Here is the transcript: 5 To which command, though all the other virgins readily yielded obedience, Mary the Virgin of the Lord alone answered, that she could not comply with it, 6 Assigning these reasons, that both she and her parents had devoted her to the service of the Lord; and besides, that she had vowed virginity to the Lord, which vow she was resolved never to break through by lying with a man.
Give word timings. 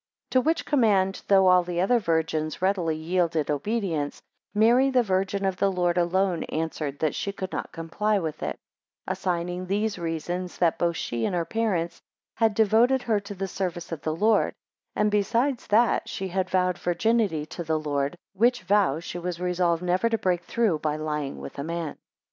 5 0.31 0.31
To 0.31 0.41
which 0.41 0.65
command, 0.65 1.21
though 1.27 1.45
all 1.45 1.61
the 1.61 1.79
other 1.79 1.99
virgins 1.99 2.59
readily 2.59 2.95
yielded 2.95 3.51
obedience, 3.51 4.19
Mary 4.51 4.89
the 4.89 5.03
Virgin 5.03 5.45
of 5.45 5.57
the 5.57 5.71
Lord 5.71 5.95
alone 5.95 6.41
answered, 6.45 6.97
that 6.97 7.13
she 7.13 7.31
could 7.31 7.51
not 7.51 7.71
comply 7.71 8.17
with 8.17 8.41
it, 8.41 8.57
6 9.07 9.19
Assigning 9.19 9.67
these 9.67 9.99
reasons, 9.99 10.57
that 10.57 10.79
both 10.79 10.95
she 10.97 11.23
and 11.25 11.35
her 11.35 11.45
parents 11.45 12.01
had 12.37 12.55
devoted 12.55 13.03
her 13.03 13.19
to 13.19 13.35
the 13.35 13.47
service 13.47 13.91
of 13.91 14.01
the 14.01 14.15
Lord; 14.15 14.55
and 14.95 15.11
besides, 15.11 15.67
that 15.67 16.09
she 16.09 16.29
had 16.29 16.49
vowed 16.49 16.79
virginity 16.79 17.45
to 17.45 17.63
the 17.63 17.77
Lord, 17.77 18.17
which 18.33 18.63
vow 18.63 18.99
she 18.99 19.19
was 19.19 19.39
resolved 19.39 19.83
never 19.83 20.09
to 20.09 20.17
break 20.17 20.43
through 20.45 20.79
by 20.79 20.95
lying 20.95 21.37
with 21.39 21.59
a 21.59 21.63
man. 21.63 21.95